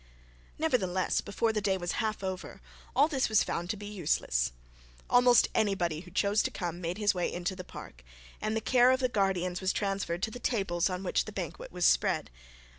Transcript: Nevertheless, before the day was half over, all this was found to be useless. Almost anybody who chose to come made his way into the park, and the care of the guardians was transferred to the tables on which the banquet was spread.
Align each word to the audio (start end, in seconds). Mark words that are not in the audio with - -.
Nevertheless, 0.57 1.21
before 1.21 1.53
the 1.53 1.61
day 1.61 1.77
was 1.77 1.91
half 2.01 2.23
over, 2.23 2.59
all 2.95 3.07
this 3.07 3.29
was 3.29 3.43
found 3.43 3.69
to 3.69 3.77
be 3.77 3.85
useless. 3.85 4.51
Almost 5.11 5.47
anybody 5.53 5.99
who 5.99 6.09
chose 6.09 6.41
to 6.41 6.49
come 6.49 6.81
made 6.81 6.97
his 6.97 7.13
way 7.13 7.31
into 7.31 7.55
the 7.55 7.63
park, 7.63 8.03
and 8.41 8.55
the 8.57 8.61
care 8.61 8.89
of 8.89 8.99
the 8.99 9.07
guardians 9.09 9.61
was 9.61 9.71
transferred 9.71 10.23
to 10.23 10.31
the 10.31 10.39
tables 10.39 10.89
on 10.89 11.03
which 11.03 11.25
the 11.25 11.31
banquet 11.31 11.71
was 11.71 11.85
spread. 11.85 12.31